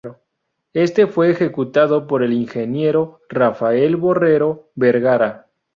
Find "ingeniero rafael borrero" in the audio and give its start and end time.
2.33-4.71